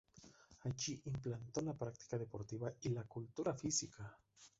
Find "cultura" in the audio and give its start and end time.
3.03-3.53